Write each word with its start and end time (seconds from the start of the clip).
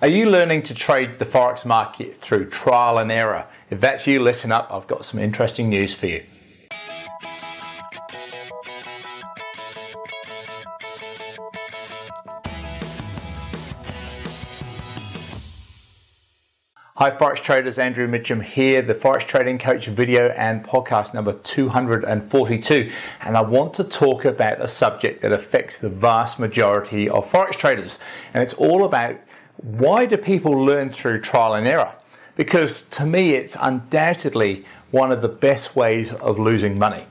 Are 0.00 0.06
you 0.06 0.30
learning 0.30 0.62
to 0.62 0.74
trade 0.74 1.18
the 1.18 1.24
Forex 1.24 1.66
market 1.66 2.20
through 2.20 2.50
trial 2.50 2.98
and 2.98 3.10
error? 3.10 3.48
If 3.68 3.80
that's 3.80 4.06
you, 4.06 4.22
listen 4.22 4.52
up. 4.52 4.68
I've 4.70 4.86
got 4.86 5.04
some 5.04 5.18
interesting 5.18 5.68
news 5.68 5.96
for 5.96 6.06
you. 6.06 6.22
Hi, 16.94 17.10
Forex 17.10 17.42
traders. 17.42 17.80
Andrew 17.80 18.06
Mitchem 18.06 18.40
here, 18.40 18.82
the 18.82 18.94
Forex 18.94 19.26
Trading 19.26 19.58
Coach 19.58 19.86
video 19.86 20.28
and 20.28 20.64
podcast 20.64 21.12
number 21.12 21.32
242. 21.32 22.90
And 23.22 23.36
I 23.36 23.40
want 23.40 23.74
to 23.74 23.84
talk 23.84 24.24
about 24.24 24.60
a 24.60 24.68
subject 24.68 25.22
that 25.22 25.32
affects 25.32 25.78
the 25.78 25.88
vast 25.88 26.38
majority 26.38 27.08
of 27.08 27.28
Forex 27.32 27.52
traders. 27.52 27.98
And 28.32 28.44
it's 28.44 28.54
all 28.54 28.84
about 28.84 29.16
why 29.58 30.06
do 30.06 30.16
people 30.16 30.52
learn 30.52 30.90
through 30.90 31.20
trial 31.20 31.54
and 31.54 31.66
error? 31.66 31.92
Because 32.36 32.82
to 32.82 33.04
me, 33.04 33.30
it's 33.30 33.56
undoubtedly 33.60 34.64
one 34.90 35.12
of 35.12 35.22
the 35.22 35.28
best 35.28 35.76
ways 35.76 36.12
of 36.12 36.38
losing 36.38 36.78
money. 36.78 37.04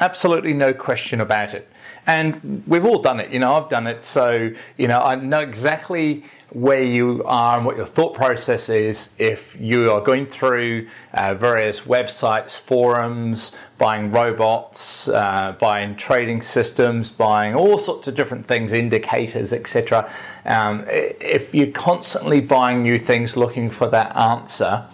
Absolutely 0.00 0.52
no 0.52 0.74
question 0.74 1.20
about 1.20 1.54
it. 1.54 1.68
And 2.06 2.64
we've 2.66 2.84
all 2.84 3.00
done 3.00 3.20
it. 3.20 3.30
You 3.30 3.38
know, 3.38 3.54
I've 3.54 3.70
done 3.70 3.86
it. 3.86 4.04
So, 4.04 4.50
you 4.76 4.88
know, 4.88 5.00
I 5.00 5.14
know 5.14 5.40
exactly 5.40 6.24
where 6.54 6.82
you 6.82 7.20
are 7.24 7.56
and 7.56 7.66
what 7.66 7.76
your 7.76 7.84
thought 7.84 8.14
process 8.14 8.68
is 8.68 9.12
if 9.18 9.60
you 9.60 9.90
are 9.90 10.00
going 10.00 10.24
through 10.24 10.88
uh, 11.12 11.34
various 11.34 11.80
websites, 11.80 12.56
forums, 12.56 13.54
buying 13.76 14.12
robots, 14.12 15.08
uh, 15.08 15.54
buying 15.58 15.96
trading 15.96 16.40
systems, 16.40 17.10
buying 17.10 17.56
all 17.56 17.76
sorts 17.76 18.06
of 18.06 18.14
different 18.14 18.46
things, 18.46 18.72
indicators, 18.72 19.52
etc. 19.52 20.08
Um, 20.44 20.84
if 20.88 21.52
you're 21.52 21.72
constantly 21.72 22.40
buying 22.40 22.84
new 22.84 23.00
things 23.00 23.36
looking 23.36 23.68
for 23.68 23.88
that 23.88 24.16
answer, 24.16 24.86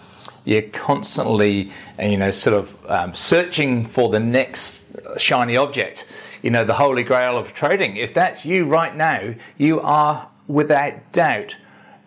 you're 0.43 0.63
constantly, 0.63 1.71
you 1.99 2.17
know, 2.17 2.31
sort 2.31 2.57
of 2.57 2.75
um, 2.89 3.13
searching 3.13 3.85
for 3.85 4.09
the 4.09 4.19
next 4.19 4.95
shiny 5.19 5.55
object, 5.55 6.07
you 6.41 6.49
know, 6.49 6.65
the 6.65 6.73
holy 6.73 7.03
grail 7.03 7.37
of 7.37 7.53
trading. 7.53 7.97
If 7.97 8.15
that's 8.15 8.47
you 8.47 8.65
right 8.65 8.95
now, 8.95 9.35
you 9.59 9.79
are 9.81 10.30
without 10.47 11.11
doubt, 11.11 11.57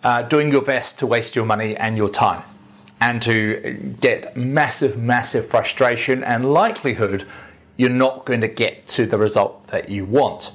uh, 0.02 0.22
doing 0.22 0.50
your 0.50 0.62
best 0.62 0.98
to 0.98 1.06
waste 1.06 1.34
your 1.34 1.46
money 1.46 1.76
and 1.76 1.96
your 1.96 2.08
time 2.08 2.42
and 3.00 3.20
to 3.22 3.96
get 4.00 4.36
massive, 4.36 4.96
massive 4.98 5.46
frustration 5.46 6.24
and 6.24 6.52
likelihood 6.52 7.26
you're 7.76 7.90
not 7.90 8.24
going 8.24 8.40
to 8.40 8.48
get 8.48 8.86
to 8.86 9.06
the 9.06 9.18
result 9.18 9.66
that 9.68 9.88
you 9.88 10.04
want. 10.04 10.52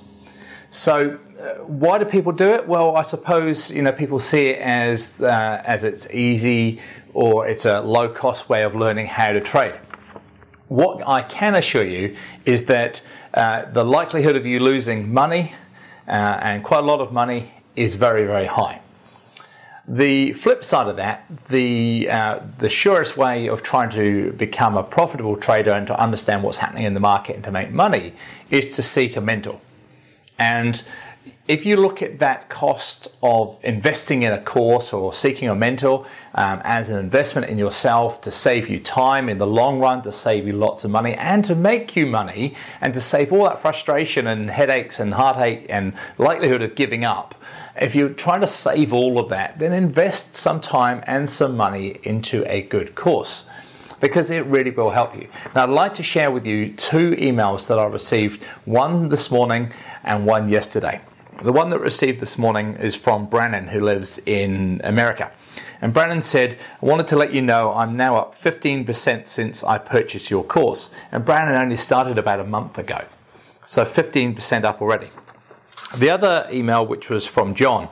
So, 0.70 1.20
uh, 1.40 1.64
why 1.64 1.98
do 1.98 2.06
people 2.06 2.32
do 2.32 2.50
it? 2.52 2.68
Well, 2.68 2.96
I 2.96 3.02
suppose 3.02 3.72
you 3.72 3.82
know 3.82 3.92
people 3.92 4.20
see 4.20 4.48
it 4.48 4.60
as 4.60 5.20
uh, 5.20 5.62
as 5.66 5.84
it's 5.84 6.10
easy 6.14 6.80
or 7.14 7.48
it's 7.48 7.66
a 7.66 7.82
low 7.82 8.08
cost 8.10 8.50
way 8.50 8.64
of 8.64 8.76
learning 8.76 9.08
how 9.08 9.30
to 9.30 9.42
trade. 9.42 9.76
What 10.68 11.08
I 11.08 11.24
can 11.24 11.56
assure 11.56 11.84
you 11.84 12.16
is 12.46 12.66
that 12.66 13.02
uh, 13.34 13.66
the 13.66 13.84
likelihood 13.84 14.36
of 14.36 14.46
you 14.46 14.60
losing 14.60 15.12
money 15.12 15.56
uh, 16.08 16.40
and 16.42 16.64
quite 16.64 16.82
a 16.82 16.86
lot 16.86 17.00
of 17.00 17.12
money 17.12 17.52
is 17.80 17.96
very, 17.96 18.26
very 18.26 18.46
high. 18.46 18.82
The 19.88 20.34
flip 20.34 20.64
side 20.64 20.88
of 20.88 20.98
that, 20.98 21.26
the 21.48 22.10
uh, 22.12 22.42
the 22.60 22.70
surest 22.70 23.18
way 23.18 23.48
of 23.48 23.64
trying 23.64 23.90
to 23.92 24.34
become 24.34 24.78
a 24.78 24.84
profitable 24.84 25.36
trader 25.36 25.72
and 25.72 25.88
to 25.88 26.00
understand 26.00 26.44
what's 26.44 26.60
happening 26.60 26.84
in 26.84 26.94
the 26.94 27.00
market 27.00 27.36
and 27.38 27.44
to 27.46 27.52
make 27.52 27.72
money 27.72 28.14
is 28.52 28.70
to 28.72 28.84
seek 28.84 29.16
a 29.16 29.22
mentor. 29.22 29.60
And 30.38 30.84
if 31.48 31.66
you 31.66 31.78
look 31.78 32.02
at 32.02 32.20
that 32.20 32.50
cost 32.50 33.08
of 33.24 33.58
investing 33.64 34.24
in 34.24 34.32
a 34.32 34.42
course 34.42 34.94
or 34.94 35.14
seeking 35.14 35.50
a 35.50 35.56
mentor 35.56 36.06
um, 36.36 36.62
as 36.64 36.90
an 36.90 37.00
investment 37.00 37.50
in 37.50 37.58
yourself 37.58 38.22
to 38.22 38.32
save 38.32 38.70
you 38.70 38.80
time 38.80 39.30
in 39.30 39.38
the 39.38 39.48
long 39.48 39.80
run, 39.80 40.04
to 40.04 40.12
save 40.12 40.46
you 40.46 40.54
lots 40.54 40.84
of 40.84 40.92
money, 40.92 41.16
and 41.16 41.44
to 41.46 41.56
make 41.56 41.96
you 41.96 42.06
money, 42.06 42.56
and 42.82 42.94
to 42.94 43.02
save 43.02 43.34
all 43.34 43.46
that 43.46 43.60
frustration 43.60 44.28
and 44.28 44.50
headaches 44.50 45.00
and 45.00 45.16
heartache 45.16 45.66
and 45.70 45.94
likelihood 46.18 46.62
of 46.62 46.76
giving 46.76 47.04
up, 47.04 47.36
if 47.80 47.96
you're 47.96 48.10
trying 48.10 48.42
to 48.42 48.48
save 48.48 48.94
all 48.94 49.20
of 49.20 49.30
that, 49.30 49.58
then 49.58 49.74
invest 49.74 50.36
some 50.36 50.62
time 50.62 51.04
and 51.08 51.30
some 51.30 51.58
money 51.58 52.00
into 52.04 52.44
a 52.52 52.62
good 52.62 52.94
course 52.96 53.50
because 54.02 54.30
it 54.30 54.46
really 54.46 54.72
will 54.72 54.92
help 54.92 55.16
you. 55.16 55.28
Now, 55.56 55.64
I'd 55.64 55.70
like 55.70 55.94
to 55.96 56.04
share 56.04 56.32
with 56.32 56.46
you 56.46 56.74
two 56.74 57.12
emails 57.12 57.68
that 57.68 57.80
I 57.80 57.86
received 57.86 58.44
one 58.66 59.10
this 59.10 59.32
morning 59.32 59.72
and 60.04 60.26
one 60.26 60.50
yesterday. 60.50 61.02
The 61.42 61.54
one 61.54 61.70
that 61.70 61.80
received 61.80 62.20
this 62.20 62.38
morning 62.38 62.76
is 62.76 62.98
from 62.98 63.28
Brannon, 63.28 63.70
who 63.70 63.80
lives 63.80 64.22
in 64.26 64.82
America. 64.84 65.32
And 65.82 65.94
Brannon 65.94 66.22
said, 66.22 66.58
I 66.82 66.86
wanted 66.86 67.08
to 67.08 67.16
let 67.16 67.34
you 67.34 67.42
know 67.42 67.74
I'm 67.74 67.96
now 67.96 68.18
up 68.18 68.36
15% 68.36 69.26
since 69.26 69.64
I 69.64 69.78
purchased 69.78 70.30
your 70.30 70.44
course. 70.44 70.94
And 71.14 71.24
Brannon 71.24 71.56
only 71.56 71.78
started 71.78 72.18
about 72.18 72.42
a 72.42 72.44
month 72.44 72.78
ago. 72.78 73.06
So 73.64 73.86
15% 73.86 74.66
up 74.66 74.82
already. 74.82 75.08
The 75.98 76.10
other 76.10 76.46
email, 76.52 76.86
which 76.86 77.10
was 77.10 77.26
from 77.26 77.56
John, 77.56 77.88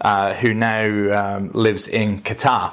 uh, 0.00 0.34
who 0.34 0.54
now 0.54 1.36
um, 1.36 1.50
lives 1.54 1.88
in 1.88 2.20
Qatar, 2.20 2.72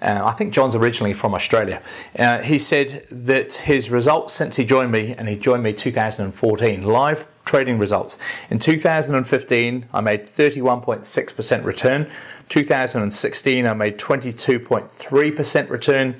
uh, 0.00 0.22
I 0.24 0.32
think 0.32 0.52
John's 0.52 0.74
originally 0.74 1.14
from 1.14 1.34
Australia. 1.34 1.82
Uh, 2.18 2.42
he 2.42 2.58
said 2.58 3.04
that 3.10 3.54
his 3.54 3.90
results 3.90 4.32
since 4.32 4.56
he 4.56 4.64
joined 4.64 4.92
me, 4.92 5.12
and 5.12 5.28
he 5.28 5.36
joined 5.36 5.62
me 5.62 5.72
2014, 5.72 6.82
live 6.82 7.26
trading 7.44 7.78
results. 7.78 8.18
In 8.50 8.58
2015, 8.58 9.86
I 9.94 10.00
made 10.00 10.26
31.6% 10.26 11.64
return. 11.64 12.10
2016, 12.48 13.66
I 13.66 13.72
made 13.72 13.98
22.3% 13.98 15.70
return. 15.70 16.16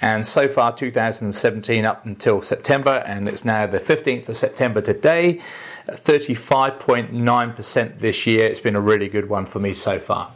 And 0.00 0.26
so 0.26 0.46
far, 0.46 0.74
2017 0.74 1.84
up 1.84 2.04
until 2.04 2.42
September, 2.42 3.02
and 3.06 3.28
it's 3.28 3.44
now 3.44 3.66
the 3.66 3.80
15th 3.80 4.28
of 4.28 4.36
September 4.36 4.82
today, 4.82 5.40
35.9% 5.88 7.98
this 7.98 8.26
year. 8.26 8.44
It's 8.44 8.60
been 8.60 8.76
a 8.76 8.80
really 8.80 9.08
good 9.08 9.28
one 9.28 9.46
for 9.46 9.58
me 9.58 9.72
so 9.72 9.98
far. 9.98 10.30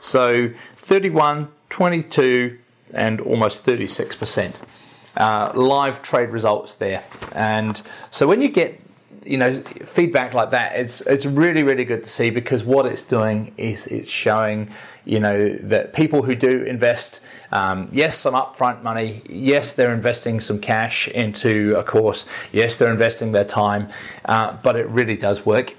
So 0.00 0.50
31, 0.74 1.48
22, 1.70 2.58
and 2.92 3.20
almost 3.20 3.64
36%. 3.64 4.60
Uh, 5.16 5.52
live 5.54 6.02
trade 6.02 6.28
results 6.28 6.74
there. 6.74 7.02
And 7.32 7.80
so 8.10 8.26
when 8.26 8.42
you 8.42 8.48
get 8.48 8.80
you 9.26 9.36
know 9.36 9.60
feedback 9.84 10.32
like 10.34 10.50
that 10.50 10.76
it's 10.76 11.00
it's 11.02 11.26
really 11.26 11.62
really 11.62 11.84
good 11.84 12.02
to 12.02 12.08
see 12.08 12.30
because 12.30 12.62
what 12.64 12.86
it's 12.86 13.02
doing 13.02 13.52
is 13.56 13.86
it's 13.88 14.10
showing 14.10 14.70
you 15.04 15.18
know 15.18 15.48
that 15.48 15.92
people 15.92 16.22
who 16.22 16.34
do 16.34 16.62
invest 16.62 17.22
um, 17.52 17.88
yes 17.90 18.16
some 18.16 18.34
upfront 18.34 18.82
money 18.82 19.22
yes 19.28 19.72
they're 19.72 19.92
investing 19.92 20.38
some 20.40 20.60
cash 20.60 21.08
into 21.08 21.74
a 21.76 21.82
course 21.82 22.26
yes 22.52 22.76
they're 22.76 22.92
investing 22.92 23.32
their 23.32 23.44
time 23.44 23.88
uh, 24.26 24.56
but 24.62 24.76
it 24.76 24.86
really 24.86 25.16
does 25.16 25.44
work 25.44 25.74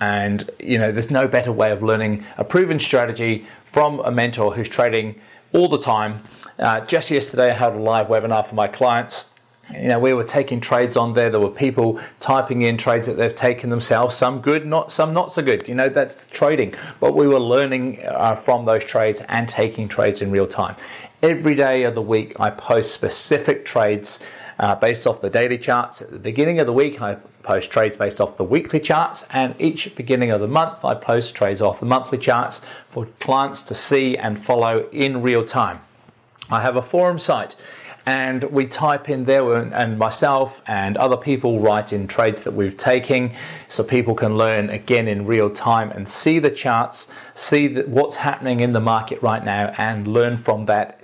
and 0.00 0.50
you 0.58 0.78
know 0.78 0.92
there's 0.92 1.10
no 1.10 1.26
better 1.28 1.52
way 1.52 1.70
of 1.70 1.82
learning 1.82 2.24
a 2.36 2.44
proven 2.44 2.78
strategy 2.78 3.46
from 3.64 4.00
a 4.00 4.10
mentor 4.10 4.54
who's 4.54 4.68
trading 4.68 5.14
all 5.52 5.68
the 5.68 5.80
time 5.80 6.22
uh, 6.58 6.80
just 6.86 7.10
yesterday 7.10 7.50
i 7.50 7.54
held 7.54 7.74
a 7.74 7.78
live 7.78 8.08
webinar 8.08 8.46
for 8.48 8.54
my 8.54 8.68
clients 8.68 9.28
you 9.74 9.88
know, 9.88 9.98
we 9.98 10.14
were 10.14 10.24
taking 10.24 10.60
trades 10.60 10.96
on 10.96 11.12
there. 11.12 11.28
There 11.28 11.40
were 11.40 11.50
people 11.50 12.00
typing 12.20 12.62
in 12.62 12.78
trades 12.78 13.06
that 13.06 13.14
they've 13.14 13.34
taken 13.34 13.68
themselves. 13.68 14.16
Some 14.16 14.40
good, 14.40 14.64
not 14.64 14.90
some 14.90 15.12
not 15.12 15.30
so 15.30 15.42
good. 15.42 15.68
You 15.68 15.74
know, 15.74 15.88
that's 15.88 16.26
trading. 16.28 16.74
But 17.00 17.14
we 17.14 17.28
were 17.28 17.40
learning 17.40 18.02
uh, 18.06 18.36
from 18.36 18.64
those 18.64 18.84
trades 18.84 19.22
and 19.28 19.48
taking 19.48 19.88
trades 19.88 20.22
in 20.22 20.30
real 20.30 20.46
time. 20.46 20.76
Every 21.22 21.54
day 21.54 21.82
of 21.82 21.94
the 21.94 22.02
week, 22.02 22.38
I 22.40 22.50
post 22.50 22.94
specific 22.94 23.66
trades 23.66 24.24
uh, 24.58 24.74
based 24.74 25.06
off 25.06 25.20
the 25.20 25.30
daily 25.30 25.58
charts. 25.58 26.00
At 26.00 26.12
the 26.12 26.18
beginning 26.18 26.60
of 26.60 26.66
the 26.66 26.72
week, 26.72 27.02
I 27.02 27.18
post 27.48 27.70
trades 27.70 27.96
based 27.96 28.20
off 28.20 28.36
the 28.36 28.44
weekly 28.44 28.78
charts, 28.78 29.26
and 29.30 29.54
each 29.58 29.96
beginning 29.96 30.30
of 30.30 30.38
the 30.38 30.46
month, 30.46 30.84
I 30.84 30.92
post 30.94 31.34
trades 31.34 31.62
off 31.62 31.80
the 31.80 31.86
monthly 31.86 32.18
charts 32.18 32.58
for 32.90 33.06
clients 33.20 33.62
to 33.62 33.74
see 33.74 34.18
and 34.18 34.38
follow 34.38 34.86
in 34.92 35.22
real 35.22 35.46
time. 35.46 35.80
I 36.50 36.60
have 36.60 36.76
a 36.76 36.82
forum 36.82 37.18
site 37.18 37.56
and 38.04 38.44
we 38.44 38.66
type 38.66 39.08
in 39.08 39.24
there 39.24 39.54
and 39.54 39.98
myself 39.98 40.62
and 40.66 40.98
other 40.98 41.16
people 41.16 41.60
write 41.60 41.90
in 41.90 42.06
trades 42.06 42.44
that 42.44 42.52
we've 42.52 42.76
taken 42.76 43.32
so 43.66 43.82
people 43.82 44.14
can 44.14 44.36
learn 44.36 44.68
again 44.68 45.08
in 45.08 45.26
real 45.26 45.50
time 45.50 45.90
and 45.90 46.08
see 46.08 46.38
the 46.38 46.50
charts 46.50 47.12
see 47.34 47.82
what's 47.82 48.16
happening 48.16 48.60
in 48.60 48.72
the 48.72 48.80
market 48.80 49.22
right 49.22 49.44
now 49.44 49.74
and 49.76 50.08
learn 50.08 50.38
from 50.38 50.64
that 50.64 51.00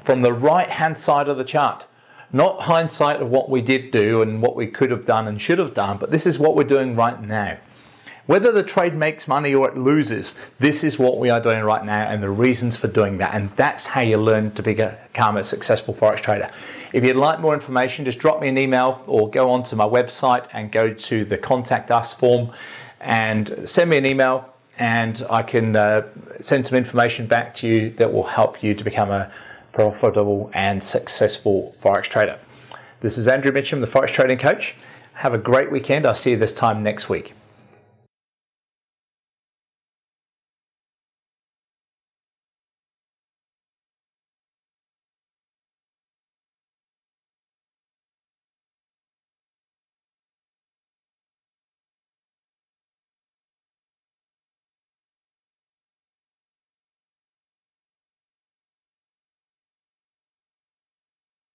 from 0.00 0.20
the 0.20 0.32
right 0.32 0.70
hand 0.70 0.96
side 0.96 1.28
of 1.28 1.36
the 1.36 1.44
chart 1.44 1.86
not 2.34 2.62
hindsight 2.62 3.22
of 3.22 3.30
what 3.30 3.48
we 3.48 3.62
did 3.62 3.90
do 3.90 4.20
and 4.20 4.42
what 4.42 4.54
we 4.54 4.66
could 4.66 4.90
have 4.90 5.06
done 5.06 5.26
and 5.26 5.40
should 5.40 5.58
have 5.58 5.72
done 5.72 5.96
but 5.96 6.10
this 6.10 6.26
is 6.26 6.38
what 6.38 6.54
we're 6.54 6.64
doing 6.64 6.94
right 6.94 7.22
now 7.22 7.56
whether 8.26 8.50
the 8.50 8.62
trade 8.62 8.94
makes 8.94 9.28
money 9.28 9.54
or 9.54 9.68
it 9.68 9.76
loses, 9.76 10.34
this 10.58 10.82
is 10.82 10.98
what 10.98 11.18
we 11.18 11.28
are 11.28 11.40
doing 11.40 11.62
right 11.62 11.84
now 11.84 12.08
and 12.08 12.22
the 12.22 12.30
reasons 12.30 12.74
for 12.74 12.88
doing 12.88 13.18
that. 13.18 13.34
And 13.34 13.50
that's 13.50 13.84
how 13.86 14.00
you 14.00 14.16
learn 14.16 14.52
to 14.52 14.62
become 14.62 15.36
a 15.36 15.44
successful 15.44 15.92
Forex 15.92 16.20
trader. 16.20 16.50
If 16.94 17.04
you'd 17.04 17.16
like 17.16 17.40
more 17.40 17.52
information, 17.52 18.06
just 18.06 18.18
drop 18.18 18.40
me 18.40 18.48
an 18.48 18.56
email 18.56 19.02
or 19.06 19.28
go 19.28 19.50
onto 19.50 19.76
my 19.76 19.84
website 19.84 20.46
and 20.54 20.72
go 20.72 20.94
to 20.94 21.24
the 21.24 21.36
contact 21.36 21.90
us 21.90 22.14
form 22.14 22.50
and 23.00 23.68
send 23.68 23.90
me 23.90 23.98
an 23.98 24.06
email 24.06 24.48
and 24.78 25.22
I 25.28 25.42
can 25.42 25.76
uh, 25.76 26.06
send 26.40 26.66
some 26.66 26.78
information 26.78 27.26
back 27.26 27.54
to 27.56 27.68
you 27.68 27.90
that 27.90 28.12
will 28.12 28.24
help 28.24 28.62
you 28.62 28.74
to 28.74 28.82
become 28.82 29.10
a 29.10 29.30
profitable 29.74 30.50
and 30.54 30.82
successful 30.82 31.74
Forex 31.80 32.04
trader. 32.04 32.38
This 33.00 33.18
is 33.18 33.28
Andrew 33.28 33.52
Mitchem, 33.52 33.80
the 33.80 33.86
Forex 33.86 34.08
Trading 34.08 34.38
Coach. 34.38 34.76
Have 35.14 35.34
a 35.34 35.38
great 35.38 35.70
weekend. 35.70 36.06
I'll 36.06 36.14
see 36.14 36.30
you 36.30 36.36
this 36.36 36.54
time 36.54 36.82
next 36.82 37.08
week. 37.08 37.34